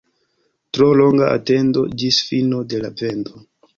[0.77, 3.45] Tro longa atendo ĝis fino de la vendo.